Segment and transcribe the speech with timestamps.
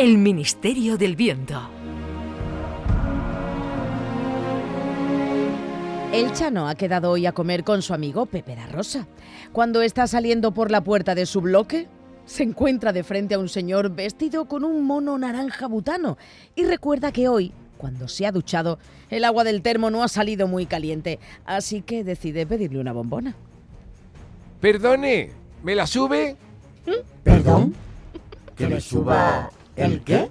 [0.00, 1.60] El Ministerio del Viento.
[6.10, 9.06] El Chano ha quedado hoy a comer con su amigo Pepe da Rosa.
[9.52, 11.86] Cuando está saliendo por la puerta de su bloque,
[12.24, 16.16] se encuentra de frente a un señor vestido con un mono naranja butano
[16.54, 18.78] y recuerda que hoy, cuando se ha duchado,
[19.10, 23.36] el agua del termo no ha salido muy caliente, así que decide pedirle una bombona.
[24.62, 26.38] Perdone, ¿me la sube?
[27.22, 27.74] ¿Perdón?
[28.56, 30.28] ¿Que me suba el qué?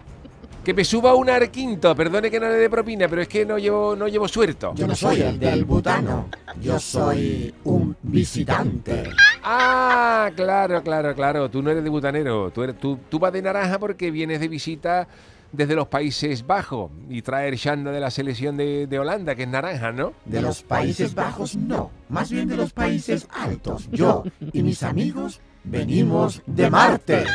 [0.63, 3.57] Que me suba un arquinto, perdone que no le dé propina, pero es que no
[3.57, 4.73] llevo, no llevo suelto.
[4.75, 6.27] Yo no soy el del butano.
[6.61, 9.03] Yo soy un visitante.
[9.41, 11.49] Ah, claro, claro, claro.
[11.49, 12.51] Tú no eres de butanero.
[12.51, 15.07] Tú, eres, tú, tú vas de naranja porque vienes de visita
[15.51, 19.49] desde los Países Bajos y traer Shanda de la selección de, de Holanda, que es
[19.49, 20.13] naranja, ¿no?
[20.25, 23.89] De los Países Bajos no, más bien de los Países Altos.
[23.91, 27.25] Yo y mis amigos venimos de Marte.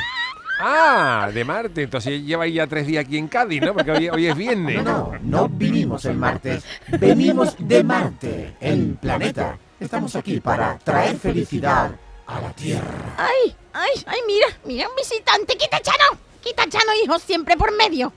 [0.60, 1.83] Ah, de Marte.
[1.83, 3.74] Entonces lleva ya tres días aquí en Cádiz, ¿no?
[3.74, 4.83] Porque hoy, hoy es viernes.
[4.83, 6.64] No, no, no vinimos el martes,
[6.98, 9.58] venimos de Marte, el planeta.
[9.80, 11.91] Estamos aquí para traer felicidad
[12.27, 13.14] a la Tierra.
[13.19, 13.55] ¡Ay!
[13.72, 13.91] ¡Ay!
[14.06, 14.20] ¡Ay!
[14.27, 15.56] Mira, mira un visitante.
[15.56, 16.19] ¡Quita Chano!
[16.42, 17.18] ¡Quita Chano, hijo!
[17.18, 18.12] Siempre por medio.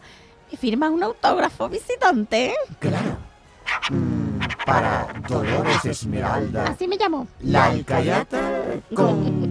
[0.51, 2.55] ¿Me firma un autógrafo, visitante?
[2.79, 3.17] Claro.
[3.89, 6.65] Mm, para Dolores Esmeralda.
[6.67, 7.27] Así me llamo.
[7.41, 8.39] La alcayata
[8.93, 9.46] con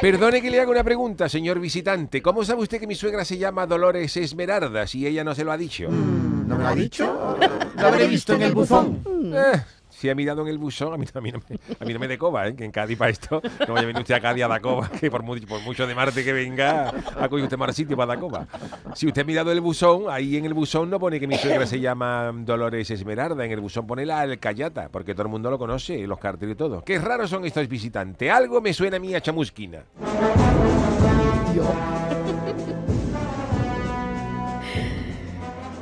[0.00, 2.22] Perdone que le haga una pregunta, señor visitante.
[2.22, 5.52] ¿Cómo sabe usted que mi suegra se llama Dolores Esmeralda si ella no se lo
[5.52, 5.90] ha dicho?
[5.90, 7.36] Mm, ¿No me lo ha dicho?
[7.76, 9.02] Lo habré visto en el buzón.
[9.34, 9.60] Eh,
[10.00, 11.98] si ha mirado en el buzón, a mí, a mí no, me, a mí no
[12.00, 12.54] me de coba, ¿eh?
[12.56, 15.10] que en Cádiz para esto, no vaya a venir usted a Cádiz a coba, que
[15.10, 18.46] por, mu- por mucho de Marte que venga, a usted más sitio para dar coba.
[18.94, 21.66] Si usted ha mirado el buzón, ahí en el buzón no pone que mi suegra
[21.66, 25.58] se llama Dolores Esmeralda, en el buzón pone la Alcayata, porque todo el mundo lo
[25.58, 26.82] conoce, los carteles y todo.
[26.82, 29.84] Qué raros son estos visitantes, algo me suena a mí a chamusquina.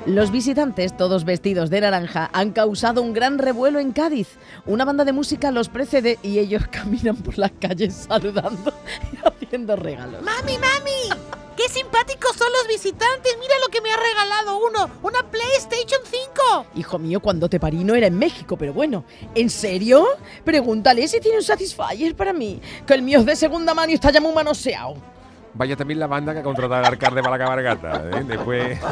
[0.08, 4.38] Los visitantes, todos vestidos de naranja, han causado un gran revuelo en Cádiz.
[4.64, 8.72] Una banda de música los precede y ellos caminan por las calles saludando
[9.12, 10.22] y haciendo regalos.
[10.22, 11.22] ¡Mami, mami!
[11.54, 13.36] ¡Qué simpáticos son los visitantes!
[13.38, 14.90] ¡Mira lo que me ha regalado uno!
[15.02, 16.66] ¡Una PlayStation 5!
[16.76, 19.04] Hijo mío, cuando te parí no era en México, pero bueno.
[19.34, 20.06] ¿En serio?
[20.42, 23.96] Pregúntale si tiene un Satisfyer para mí, que el mío es de segunda mano y
[23.96, 25.17] está ya muy manoseado.
[25.58, 28.18] Vaya también la banda que ha contratado al alcalde para la cabalgata.
[28.18, 28.24] ¿eh?
[28.24, 28.78] Después.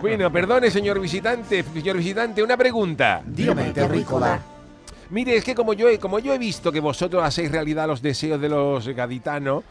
[0.00, 1.62] Bueno, perdone, señor visitante.
[1.62, 3.22] Señor visitante, una pregunta.
[3.24, 4.40] Dígame, terrícola.
[5.10, 8.00] Mire, es que como yo, he, como yo he visto que vosotros hacéis realidad los
[8.00, 9.62] deseos de los gaditanos,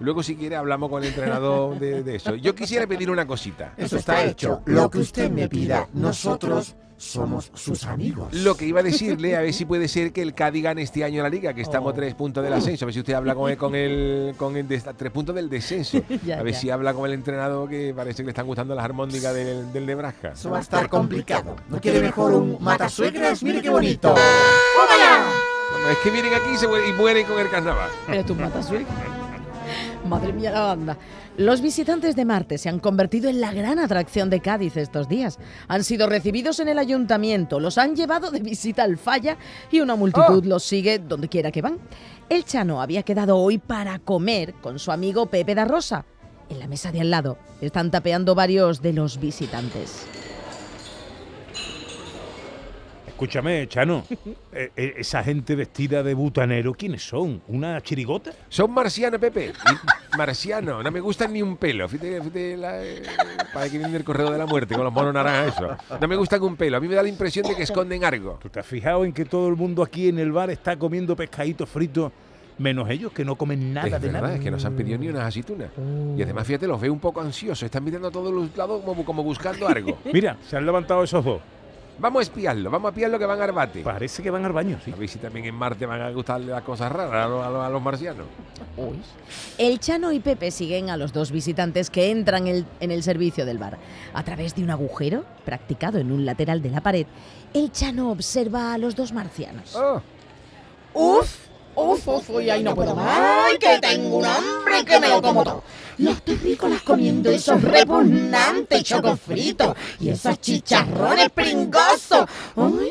[0.00, 2.34] luego si quiere hablamos con el entrenador de, de eso.
[2.34, 3.74] Yo quisiera pedir una cosita.
[3.76, 4.62] Eso está hecho.
[4.66, 8.32] Lo que usted me pida, nosotros somos sus amigos.
[8.32, 11.02] Lo que iba a decirle, a ver si puede ser que el Cádiz gane este
[11.04, 12.84] año la liga, que estamos a tres puntos del ascenso.
[12.84, 15.48] A ver si usted habla con el, con el, con el a tres puntos del
[15.50, 15.98] descenso.
[16.24, 16.60] Ya, a ver ya.
[16.60, 19.86] si habla con el entrenador que parece que le están gustando las armónicas del, del
[19.86, 20.32] Nebraska.
[20.32, 21.56] Eso va a estar complicado.
[21.68, 23.42] ¿No quiere mejor un matasuegras?
[23.42, 24.08] Mire qué bonito.
[24.10, 25.90] ¡Toma ya!
[25.90, 27.90] Es que vienen aquí y, se mueren- y mueren con el carnaval.
[28.06, 28.86] Pero tú matas suegra.
[30.08, 30.98] Madre mía la banda.
[31.36, 35.38] Los visitantes de Marte se han convertido en la gran atracción de Cádiz estos días.
[35.68, 39.36] Han sido recibidos en el ayuntamiento, los han llevado de visita al falla
[39.70, 41.78] y una multitud los sigue donde quiera que van.
[42.28, 46.04] El Chano había quedado hoy para comer con su amigo Pepe da Rosa.
[46.48, 50.06] En la mesa de al lado están tapeando varios de los visitantes.
[53.22, 54.02] Escúchame, Chano,
[54.52, 57.40] eh, eh, esa gente vestida de butanero, ¿quiénes son?
[57.46, 58.32] ¿Una chirigota?
[58.48, 59.52] Son marcianos, Pepe.
[60.18, 61.88] Marciano, no me gustan ni un pelo.
[61.88, 63.00] Fíjate, fíjate la, eh,
[63.54, 65.76] para que viene el correo de la muerte con los monos naranjas eso.
[66.00, 66.78] No me gustan un pelo.
[66.78, 68.40] A mí me da la impresión de que esconden algo.
[68.42, 71.14] ¿Tú te has fijado en que todo el mundo aquí en el bar está comiendo
[71.14, 72.10] pescaditos fritos,
[72.58, 74.34] menos ellos que no comen nada es de verdad, nada?
[74.34, 75.70] es que no se han pedido ni unas aceitunas.
[76.16, 77.62] Y además, fíjate, los veo un poco ansiosos.
[77.62, 80.00] Están mirando a todos los lados como, como buscando algo.
[80.12, 81.40] Mira, se han levantado esos dos.
[81.98, 83.82] Vamos a espiarlo, vamos a espiarlo que van a arbate.
[83.82, 84.90] Parece que van al baño, sí.
[84.92, 87.50] A ver si también en Marte van a gustarle las cosas raras a los, a
[87.50, 88.26] los- a los marcianos.
[89.58, 93.44] El Chano y Pepe siguen a los dos visitantes que entran el- en el servicio
[93.46, 93.78] del bar.
[94.14, 97.06] A través de un agujero practicado en un lateral de la pared,
[97.54, 99.76] el Chano observa a los dos marcianos.
[99.76, 100.00] Oh,
[100.94, 101.36] ¡Uf!
[101.74, 102.30] ¡Uf, uf!
[102.30, 103.06] ¡Uy, ahí no puedo más!
[103.08, 105.62] ¡Ay, que tengo un hambre que me lo como todo!
[105.98, 112.26] Los terrícolas comiendo esos repugnantes chocos fritos y esos chicharrones pringosos.
[112.56, 112.90] ¡Ay!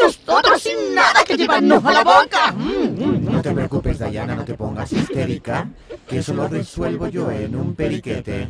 [0.00, 2.52] Nosotros sin nada que llevarnos a la boca.
[2.52, 3.32] Mm, mm.
[3.32, 5.68] No te preocupes, Dayana, no te pongas histérica,
[6.06, 8.48] que eso lo resuelvo yo en un periquete.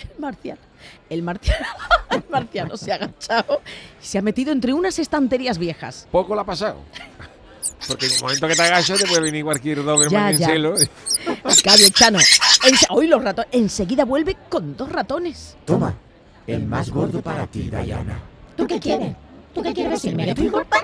[0.00, 0.71] El marciano.
[1.10, 1.66] El marciano,
[2.10, 3.60] el marciano se ha agachado
[4.02, 6.06] y se ha metido entre unas estanterías viejas.
[6.10, 6.78] poco la ha pasado.
[7.86, 10.46] Porque en el momento que te agachas te puede venir cualquier doberman en ya.
[10.46, 10.74] celo.
[11.64, 12.18] Calle Chano.
[12.90, 13.50] Hoy los ratones.
[13.52, 15.56] Enseguida vuelve con dos ratones.
[15.64, 15.94] Toma,
[16.46, 18.20] el más gordo para ti, Diana.
[18.56, 19.14] ¿Tú qué quieres?
[19.54, 20.24] ¿Tú qué quieres decirme?
[20.24, 20.78] ¿Que estoy gorda?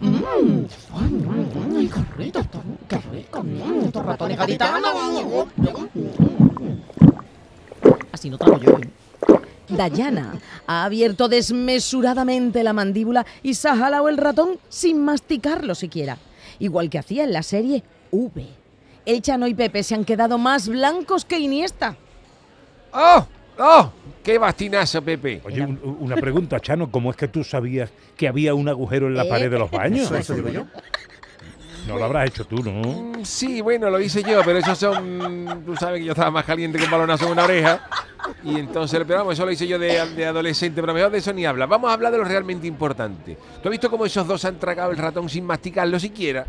[0.00, 0.64] Mmm,
[0.94, 2.40] ay, mm, ay, qué rico,
[2.88, 4.90] qué rico, mm, estos ratones gaditanos.
[8.10, 8.70] Así no trago yo.
[8.72, 8.90] ¿eh?
[9.76, 10.34] Dayana
[10.66, 16.18] ha abierto desmesuradamente la mandíbula y se ha jalado el ratón sin masticarlo siquiera.
[16.58, 18.46] Igual que hacía en la serie V.
[19.04, 21.96] El Chano y Pepe se han quedado más blancos que Iniesta.
[22.92, 23.26] ¡Oh!
[23.58, 23.90] ¡Oh!
[24.22, 25.40] ¡Qué bastinazo, Pepe!
[25.44, 29.14] Oye, un- una pregunta, Chano, ¿cómo es que tú sabías que había un agujero en
[29.16, 30.04] la Eh, pared de los baños?
[30.06, 30.66] Eso, eso digo yo.
[31.88, 32.72] No lo habrás hecho tú, ¿no?
[33.18, 35.62] Mm, Sí, bueno, lo hice yo, pero esos son.
[35.66, 37.84] Tú sabes que yo estaba más caliente que un balonazo en una oreja.
[38.44, 41.32] Y entonces, pero vamos, eso lo hice yo de, de adolescente, pero mejor de eso
[41.32, 41.66] ni habla.
[41.66, 43.36] Vamos a hablar de lo realmente importante.
[43.62, 46.46] ¿Tú has visto cómo esos dos han tragado el ratón sin masticarlo siquiera?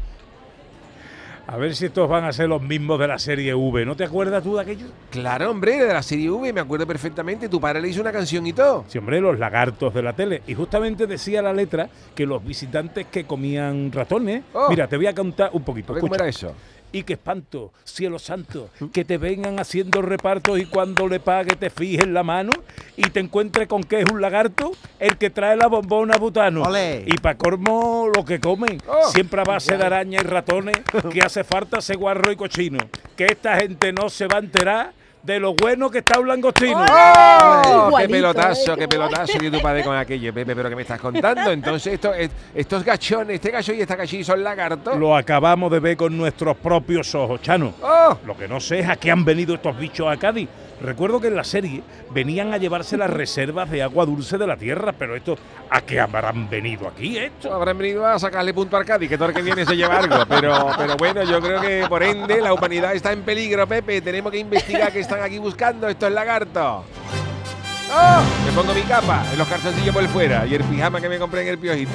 [1.45, 3.86] A ver si estos van a ser los mismos de la serie V.
[3.86, 4.88] ¿No te acuerdas tú de aquello?
[5.12, 7.50] Claro, hombre, de la serie V, me acuerdo perfectamente.
[7.50, 8.86] Tu padre le hizo una canción y todo.
[8.88, 10.42] Sí, hombre, los lagartos de la tele.
[10.48, 14.44] Y justamente decía la letra que los visitantes que comían ratones.
[14.54, 14.69] Oh.
[14.69, 15.88] Mira, te voy a contar un poquito.
[15.88, 16.54] ¿Por qué ¿Cómo era eso?
[16.94, 21.69] Y que espanto, cielo santo, que te vengan haciendo repartos y cuando le pague te
[21.69, 22.51] fijes la mano
[22.95, 26.62] y te encuentres con que es un lagarto el que trae la bombona butano.
[26.63, 27.04] Olé.
[27.07, 29.10] Y pa' cormo lo que comen, Oh.
[29.10, 30.78] siempre a base de araña y ratones,
[31.12, 32.78] que hace falta ese guarro y cochino.
[33.18, 34.94] Que esta gente no se va a enterar
[35.24, 36.80] de lo bueno que está un langostino.
[36.92, 37.62] ¡Oh!
[37.64, 38.78] ¡Qué Igualito, pelotazo, ¿eh?
[38.78, 40.54] qué pelotazo de tu padre con aquello, Pepe!
[40.56, 41.50] ¿Pero qué me estás contando?
[41.52, 44.98] Entonces, esto, es- estos gachones, este gacho y esta gachilla son lagartos.
[44.98, 47.74] Lo acabamos de ver con nuestros propios ojos, Chano.
[47.81, 48.18] ¡Oh!
[48.25, 50.50] Lo que no sé es a qué han venido estos bichos a Cádiz.
[50.81, 54.58] Recuerdo que en la serie venían a llevarse las reservas de agua dulce de la
[54.58, 55.38] tierra, pero esto,
[55.70, 57.54] ¿a qué habrán venido aquí esto?
[57.54, 60.18] Habrán venido a sacarle punto al Cádiz, que todo el que viene se lleva algo.
[60.28, 64.02] Pero, pero bueno, yo creo que por ende la humanidad está en peligro, Pepe.
[64.02, 66.86] Tenemos que investigar qué están aquí buscando estos lagartos.
[67.94, 68.24] ¡Oh!
[68.45, 71.44] Me pongo mi capa, en los calzoncillos por fuera y el pijama que me compré
[71.44, 71.92] en el piojito.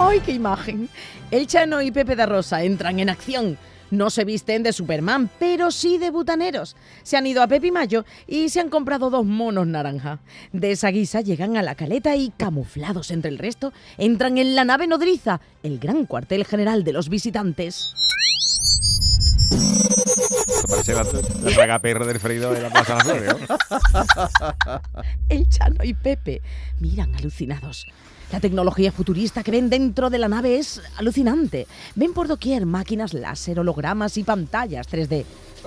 [0.00, 0.88] ¡Ay, qué imagen!
[1.30, 3.56] El Chano y Pepe da Rosa entran en acción.
[3.90, 6.74] No se visten de Superman, pero sí de butaneros.
[7.04, 10.18] Se han ido a Pepe y Mayo y se han comprado dos monos naranja.
[10.52, 14.64] De esa guisa llegan a la caleta y, camuflados entre el resto, entran en la
[14.64, 17.94] nave nodriza, el gran cuartel general de los visitantes.
[20.74, 21.04] Parece la,
[21.42, 24.80] la traga perro del freidor de la Plaza de las Flores, ¿no?
[25.28, 26.42] El Chano y Pepe
[26.80, 27.86] miran alucinados.
[28.32, 31.68] La tecnología futurista que ven dentro de la nave es alucinante.
[31.94, 35.24] Ven por doquier máquinas láser, hologramas y pantallas 3D.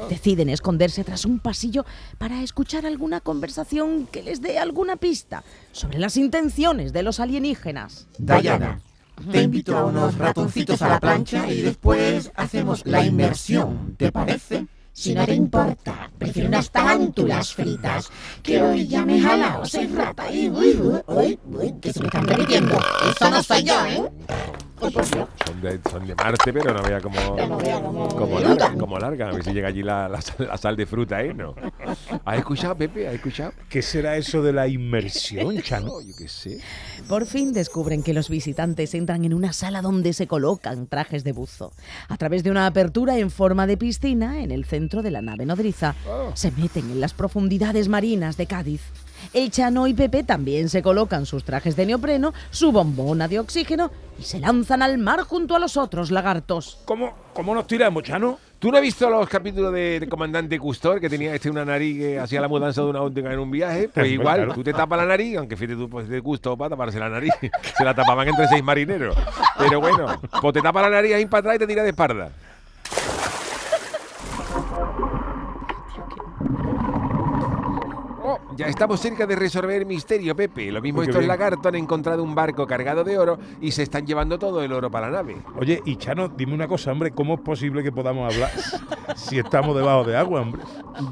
[0.10, 1.86] Deciden esconderse tras un pasillo
[2.18, 8.08] para escuchar alguna conversación que les dé alguna pista sobre las intenciones de los alienígenas.
[8.18, 8.82] Diana,
[9.32, 13.96] te invito a unos ratoncitos a la plancha y después hacemos la inmersión.
[13.98, 14.68] ¿Te parece?
[14.98, 18.10] Si no te importa, prefiero unas tarántulas fritas,
[18.42, 22.00] que hoy ya me he jalado seis ratas y uy, uy, uy, uy, que se
[22.00, 22.80] me están repitiendo.
[23.12, 24.02] Eso no soy yo, ¿eh?
[24.80, 27.18] Son de, son de Marte, pero no vea como,
[28.10, 29.30] como, larga, como larga.
[29.30, 31.34] A ver si llega allí la, la sal, la sal de fruta, ¿eh?
[31.34, 31.56] ¿No?
[32.26, 33.08] ¿Has escuchado, Pepe?
[33.08, 33.54] ¿Has escuchado?
[33.70, 35.88] ¿Qué será eso de la inmersión, Chano?
[35.88, 36.60] No, yo qué sé.
[37.08, 41.32] Por fin descubren que los visitantes entran en una sala donde se colocan trajes de
[41.32, 41.72] buzo.
[42.08, 45.46] A través de una apertura en forma de piscina en el centro de la nave
[45.46, 46.32] nodriza, Oh.
[46.36, 48.82] se meten en las profundidades marinas de Cádiz.
[49.34, 53.92] El Chano y Pepe también se colocan sus trajes de neopreno, su bombona de oxígeno
[54.20, 56.80] y se lanzan al mar junto a los otros lagartos.
[56.86, 58.40] ¿Cómo, cómo nos tiramos, Chano?
[58.60, 61.98] ¿Tú no has visto los capítulos de, de Comandante Custor que tenía este una nariz
[62.00, 63.90] que hacía la mudanza de una óptica en un viaje?
[63.94, 64.54] Pues igual, claro.
[64.54, 67.34] tú te tapas la nariz, aunque fíjate tú, pues de gusto para taparse la nariz.
[67.78, 69.16] Se la tapaban entre seis marineros.
[69.60, 72.32] Pero bueno, pues te tapas la nariz ahí para atrás y te tiras de espalda.
[78.58, 80.72] Ya estamos cerca de resolver el misterio, Pepe.
[80.72, 83.84] Lo mismo Uy, qué estos lagartos han encontrado un barco cargado de oro y se
[83.84, 85.38] están llevando todo el oro para la nave.
[85.60, 88.52] Oye, y Chano, dime una cosa, hombre, ¿cómo es posible que podamos hablar
[89.16, 90.64] si estamos debajo de agua, hombre?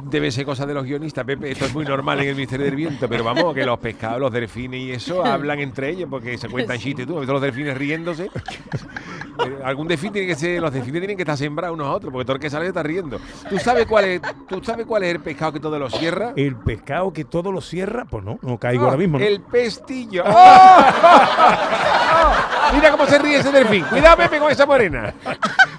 [0.09, 1.51] Debe ser cosa de los guionistas, Pepe.
[1.51, 4.31] Esto es muy normal en el Misterio del Viento, pero vamos, que los pescados, los
[4.31, 7.05] delfines y eso hablan entre ellos porque se cuentan chistes.
[7.05, 8.25] Tú, ¿has visto los delfines riéndose?
[8.25, 12.11] Eh, Algún delfín tiene que ser, los delfines tienen que estar sembrados unos a otros,
[12.11, 13.19] porque todo el que sale está riendo.
[13.49, 16.33] ¿Tú sabes cuál es, tú sabes cuál es el pescado que todo lo cierra?
[16.35, 18.05] ¿El pescado que todo lo cierra?
[18.05, 19.17] Pues no, no caigo Oh, ahora mismo.
[19.19, 19.25] ¿no?
[19.25, 20.23] El pestillo.
[20.25, 20.31] ¡Oh!
[22.15, 22.31] ¡Oh!
[22.73, 23.83] Mira cómo se ríe ese delfín.
[23.85, 25.13] Cuidado, Pepe, con esa morena.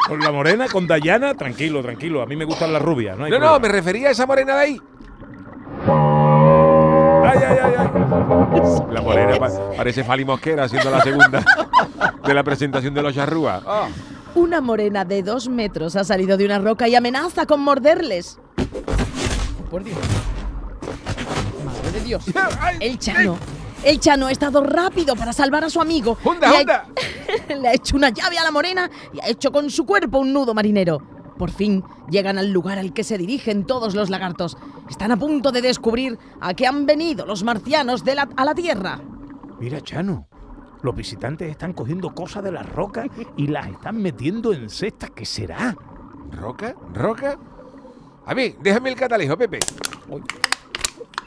[0.08, 2.22] Con la morena, con Dayana, tranquilo, tranquilo.
[2.22, 3.24] A mí me gustan las rubias, ¿no?
[3.24, 4.80] hay No, me refería a esa morena de ahí.
[7.24, 7.74] ¡Ay, ay, ay!
[7.78, 8.92] ay.
[8.92, 11.44] La morena pa- parece Fali Mosquera haciendo la segunda
[12.24, 13.62] de la presentación de los charrúas.
[13.66, 13.88] Ah.
[14.34, 18.38] Una morena de dos metros ha salido de una roca y amenaza con morderles.
[19.70, 19.96] Por Dios.
[22.06, 22.24] Dios.
[22.80, 23.36] El Chano.
[23.84, 26.16] El Chano ha estado rápido para salvar a su amigo.
[26.24, 26.86] ¡Hunda, Le ha- hunda!
[27.60, 30.32] Le ha hecho una llave a la morena y ha hecho con su cuerpo un
[30.32, 31.00] nudo marinero.
[31.38, 34.56] Por fin llegan al lugar al que se dirigen todos los lagartos.
[34.88, 38.54] Están a punto de descubrir a qué han venido los marcianos de la- a la
[38.54, 38.98] Tierra.
[39.60, 40.26] Mira, Chano,
[40.82, 45.10] los visitantes están cogiendo cosas de las rocas y las están metiendo en cestas.
[45.10, 45.76] ¿Qué será?
[46.32, 46.74] ¿Roca?
[46.94, 47.38] ¿Roca?
[48.24, 49.60] A ver, déjame el catalejo, Pepe.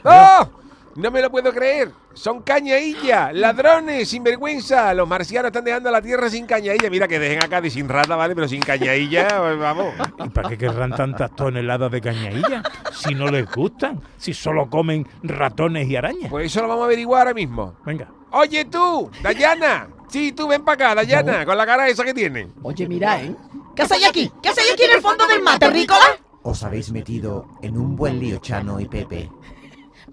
[0.04, 0.48] ¡Oh!
[0.96, 1.92] No me lo puedo creer.
[2.14, 4.92] Son cañailla, ladrones, sinvergüenza.
[4.92, 6.90] Los marcianos están dejando la tierra sin cañailla.
[6.90, 8.34] Mira que dejen acá de sin rata, ¿vale?
[8.34, 9.94] Pero sin cañailla, pues, vamos.
[10.24, 12.62] ¿Y para qué querrán tantas toneladas de cañailla?
[12.92, 16.28] Si no les gustan, si solo comen ratones y arañas.
[16.28, 17.74] Pues eso lo vamos a averiguar ahora mismo.
[17.84, 18.08] Venga.
[18.32, 19.88] Oye tú, Dayana.
[20.08, 22.48] Sí, tú ven para acá, Dayana, con la cara esa que tiene.
[22.62, 23.34] Oye, mira, ¿eh?
[23.76, 24.30] ¿Qué hacéis aquí?
[24.42, 26.18] ¿Qué hacéis aquí en el fondo del mate, Rícola?
[26.42, 29.30] Os habéis metido en un buen lío, Chano y Pepe.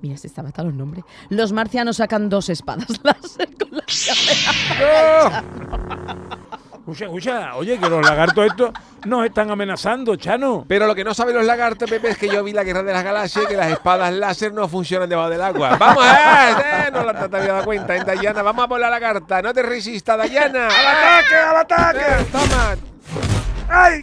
[0.01, 1.04] Mira, se estaba hasta los nombres.
[1.30, 3.84] Los marcianos sacan dos espadas láser con la
[6.88, 8.72] Escucha, escucha, oye, que los lagartos estos
[9.04, 10.63] nos están amenazando, Chano.
[10.70, 12.94] Pero lo que no saben los lagartos, Pepe, es que yo vi la guerra de
[12.94, 15.75] las galaxias y que las espadas láser no funcionan debajo del agua.
[15.77, 16.06] ¡Vamos!
[16.06, 16.89] ¡Eh!
[16.94, 18.42] No la te había dado cuenta, ¿eh, Dayana?
[18.42, 19.42] Vamos a por la lagarta.
[19.42, 20.68] No te resistas, Dayana.
[20.68, 21.36] ¡Al ataque!
[21.36, 22.25] ¡Al ataque!
[22.32, 22.77] ¡Toma!
[23.68, 24.01] ¡Ay!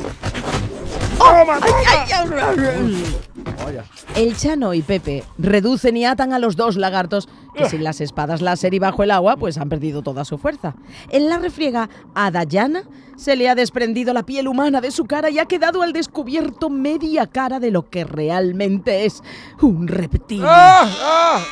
[4.17, 8.43] El Chano y Pepe reducen y atan a los dos lagartos que sin las espadas
[8.43, 10.75] láser y bajo el agua pues han perdido toda su fuerza.
[11.11, 12.85] En la refriega a Dayana
[13.17, 16.71] se le ha desprendido la piel humana de su cara y ha quedado al descubierto
[16.71, 19.23] media cara de lo que realmente es
[19.61, 20.43] un reptil.
[20.45, 20.89] ¡Ah!
[21.01, 21.45] ¡Ah!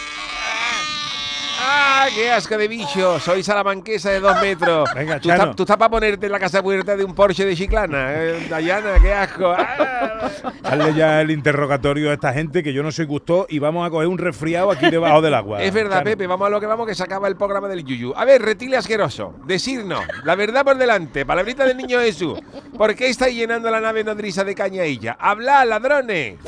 [1.64, 2.06] ¡Ah!
[2.12, 3.20] ¡Qué asco de bicho!
[3.20, 4.88] Soy salamanquesa de dos metros.
[4.94, 5.42] Venga, tú, Chano.
[5.42, 8.06] estás, tú estás para ponerte en la casa puerta de un Porsche de Chiclana.
[8.14, 9.54] Eh, Dayana, qué asco.
[9.56, 10.28] ¡Ah!
[10.64, 13.90] Hazle ya el interrogatorio a esta gente que yo no soy gusto y vamos a
[13.90, 15.62] coger un resfriado aquí debajo del agua.
[15.62, 16.04] Es verdad, Chano.
[16.04, 18.12] Pepe, vamos a lo que vamos, que se acaba el programa del Yuyu.
[18.16, 22.40] A ver, reptil asqueroso, decirnos, la verdad por delante, palabrita del niño Jesús.
[22.76, 25.16] ¿Por qué estáis llenando la nave nodriza de cañailla?
[25.20, 26.38] ¡Habla, ladrones!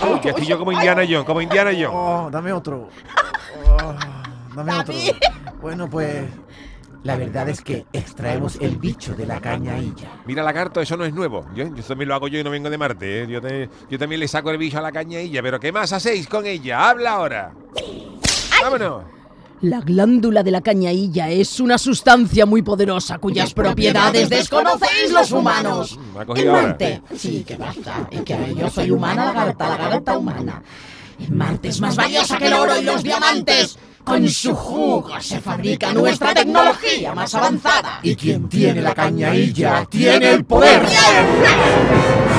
[0.00, 1.90] Uy, que estoy yo como Indiana Jones, como Indiana Jones.
[1.92, 2.88] Oh, dame otro.
[4.64, 4.94] Dame otro.
[5.60, 6.24] Bueno, pues
[7.02, 10.08] la verdad es que extraemos el bicho de la cañailla.
[10.24, 11.44] Mira, lagarto, eso no es nuevo.
[11.54, 13.22] Yo, yo también lo hago yo y no vengo de Marte.
[13.22, 13.26] ¿eh?
[13.28, 15.42] Yo, te- yo también le saco el bicho a la cañailla.
[15.42, 16.88] Pero ¿qué más hacéis con ella?
[16.90, 17.52] ¡Habla ahora!
[18.62, 19.04] ¡Vámonos!
[19.60, 25.98] La glándula de la cañailla es una sustancia muy poderosa cuyas propiedades desconocéis los humanos.
[26.14, 26.52] Me ha En.
[26.52, 27.02] Marte.
[27.16, 28.06] Sí, que basta.
[28.12, 30.62] Es que yo soy humana, lagarta, lagarta humana.
[31.18, 33.76] En Marte es más valiosa que el oro y los diamantes.
[34.08, 38.00] Con su jugo se fabrica nuestra tecnología más avanzada.
[38.02, 40.82] Y quien tiene la cañailla tiene el poder.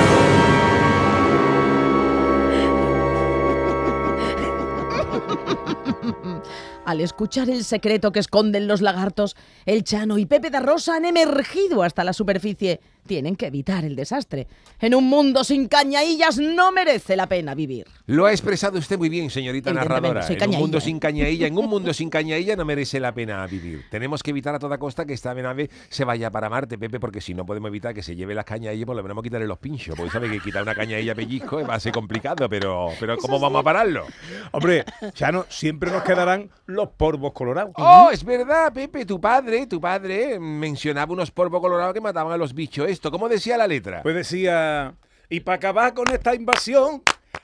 [6.86, 9.36] Al escuchar el secreto que esconden los lagartos,
[9.68, 12.80] el Chano y Pepe de Rosa han emergido hasta la superficie.
[13.10, 14.46] Tienen que evitar el desastre.
[14.80, 17.88] En un mundo sin cañaillas no merece la pena vivir.
[18.06, 20.22] Lo ha expresado usted muy bien, señorita narradora.
[20.22, 23.48] soy En un mundo sin cañailla, en un mundo sin cañailla no merece la pena
[23.48, 23.86] vivir.
[23.90, 27.20] Tenemos que evitar a toda costa que esta nave se vaya para Marte, Pepe, porque
[27.20, 29.96] si no podemos evitar que se lleve las cañaillas, por lo menos quitarle los pinchos.
[29.96, 33.40] Porque sabe que quitar una cañailla a pellizco va a ser complicado, pero, pero ¿cómo
[33.40, 34.06] vamos a pararlo?
[34.52, 37.72] Hombre, Chano, siempre nos quedarán los polvos colorados.
[37.76, 42.38] Oh, es verdad, Pepe, tu padre, tu padre mencionaba unos polvos colorados que mataban a
[42.38, 42.99] los bichos.
[43.00, 44.02] Esto, ¿cómo decía la letra?
[44.04, 44.94] Pues decía,
[45.30, 47.02] y para acabar con esta invasión,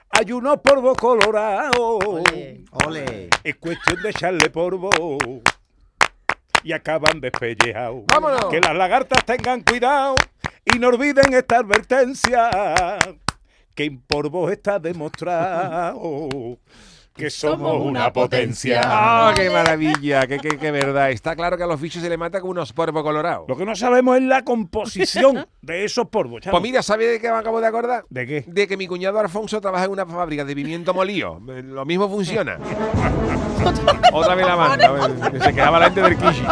[0.10, 2.04] hay unos polvos colorados.
[2.86, 3.30] Ole.
[3.42, 4.90] Es cuestión de echarle polvo.
[6.62, 8.04] Y acaban despellejados.
[8.08, 8.48] ¡Vámonos!
[8.48, 10.16] Que las lagartas tengan cuidado
[10.66, 12.50] y no olviden esta advertencia.
[13.74, 16.28] Que en polvos está demostrado
[17.16, 18.82] que somos una potencia.
[19.30, 20.28] ¡Oh, qué maravilla!
[20.28, 21.12] ¡Qué, qué, qué verdad!
[21.12, 23.46] Está claro que a los bichos se les mata con unos polvos colorados.
[23.48, 26.42] Lo que no sabemos es la composición de esos polvos.
[26.50, 28.04] Pues mira, ¿sabe de qué me acabo de acordar?
[28.10, 28.44] ¿De qué?
[28.48, 31.40] De que mi cuñado Alfonso trabaja en una fábrica de pimiento molido.
[31.40, 32.60] Lo mismo funciona.
[34.12, 35.08] Otra vez la manda.
[35.34, 36.44] eh, Se quedaba la gente del Kishi.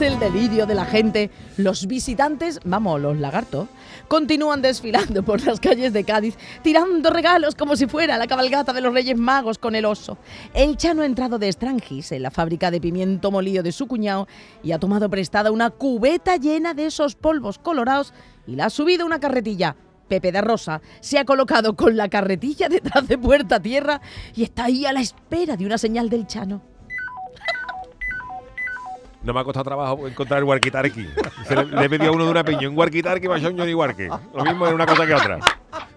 [0.00, 3.68] El delirio de la gente, los visitantes, vamos, los lagartos,
[4.06, 8.82] continúan desfilando por las calles de Cádiz, tirando regalos como si fuera la cabalgata de
[8.82, 10.18] los Reyes Magos con el oso.
[10.52, 14.28] El Chano ha entrado de Strangis en la fábrica de pimiento molido de su cuñado
[14.62, 18.12] y ha tomado prestada una cubeta llena de esos polvos colorados
[18.46, 19.76] y la ha subido a una carretilla.
[20.08, 24.02] Pepe de Rosa se ha colocado con la carretilla detrás de puerta tierra
[24.34, 26.73] y está ahí a la espera de una señal del Chano.
[29.24, 31.08] No me ha costado trabajo encontrar el Warquitarqui.
[31.50, 34.08] Le, le he pedido a uno de una piña, un Warquitarqui más un Johnny Warque.
[34.34, 35.38] Lo mismo es una cosa que otra.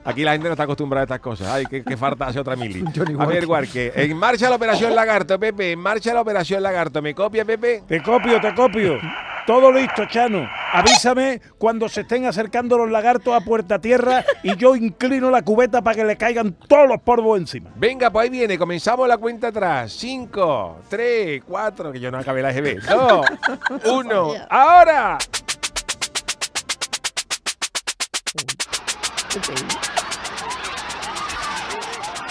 [0.05, 1.47] Aquí la gente no está acostumbrada a estas cosas.
[1.49, 2.83] Ay, qué, qué falta hace otra mili.
[3.19, 3.91] A ver, Warque.
[3.93, 5.73] En marcha la operación Lagarto, Pepe.
[5.73, 7.01] En marcha la operación Lagarto.
[7.01, 7.83] ¿Me copia, Pepe?
[7.85, 8.97] Te copio, te copio.
[9.47, 10.45] Todo listo, Chano.
[10.73, 15.81] Avísame cuando se estén acercando los lagartos a puerta tierra y yo inclino la cubeta
[15.81, 17.69] para que le caigan todos los polvos encima.
[17.77, 18.57] Venga, pues ahí viene.
[18.57, 19.93] Comenzamos la cuenta atrás.
[19.93, 22.81] Cinco, tres, cuatro, que yo no acabé la GB.
[22.89, 23.25] Dos,
[23.85, 24.33] uno.
[24.49, 25.17] ¡Ahora!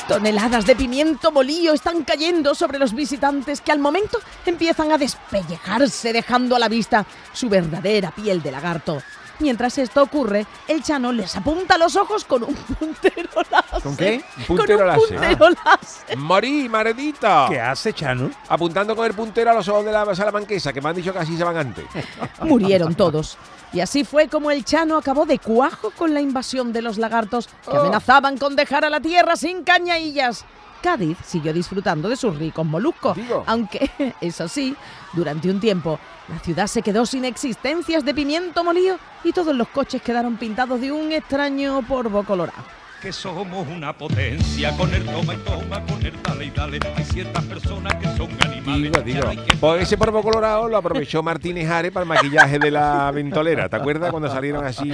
[0.08, 6.12] Toneladas de pimiento molío están cayendo sobre los visitantes que al momento empiezan a despellejarse
[6.12, 9.02] dejando a la vista su verdadera piel de lagarto.
[9.38, 13.82] Mientras esto ocurre, el Chano les apunta los ojos con un puntero láser.
[13.82, 14.24] ¿Con qué?
[14.48, 15.08] Un puntero con un láser.
[15.08, 16.16] puntero láser.
[16.16, 17.46] ¡Morí, maldito!
[17.48, 18.30] ¿Qué hace, Chano?
[18.48, 21.18] Apuntando con el puntero a los ojos de la salamanquesa, que me han dicho que
[21.18, 21.84] así se van antes.
[22.42, 23.36] Murieron todos.
[23.72, 27.48] Y así fue como el Chano acabó de cuajo con la invasión de los lagartos
[27.68, 30.44] que amenazaban con dejar a la tierra sin cañaillas.
[30.82, 33.44] Cádiz siguió disfrutando de sus ricos moluscos, Digo.
[33.46, 33.90] aunque,
[34.20, 34.76] eso sí,
[35.12, 39.68] durante un tiempo la ciudad se quedó sin existencias de pimiento molido y todos los
[39.68, 42.62] coches quedaron pintados de un extraño polvo colorado.
[43.02, 46.78] Que somos una potencia con el toma y toma, con el dale y dale.
[46.96, 48.82] Hay ciertas personas que son animales.
[49.04, 49.44] Digo, ya digo.
[49.44, 53.68] que- Pues ese polvo colorado lo aprovechó Martínez Ares para el maquillaje de la ventolera.
[53.68, 54.90] ¿Te acuerdas cuando salieron así?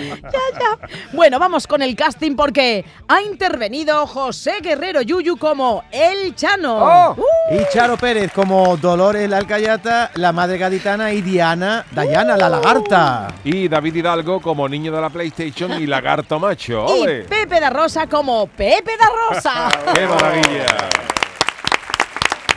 [1.13, 6.79] Bueno, vamos con el casting porque ha intervenido José Guerrero Yuyu como El Chano.
[6.79, 7.15] ¡Oh!
[7.17, 7.55] ¡Uh!
[7.55, 13.29] Y Charo Pérez como Dolores la Alcayata, la madre gaditana y Diana, Dayana la lagarta.
[13.45, 16.87] Y David Hidalgo como niño de la PlayStation y lagarto macho.
[16.97, 17.23] Y.
[17.29, 19.69] Pepe da Rosa como Pepe da Rosa.
[19.95, 20.67] ¡Qué maravilla!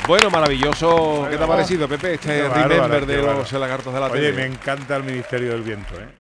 [0.08, 1.28] Bueno, maravilloso.
[1.30, 2.14] ¿Qué te ha parecido, Pepe?
[2.14, 4.34] Este remember de los lagartos de la Oye, tele.
[4.34, 6.08] me encanta el Ministerio del Viento, ¿eh?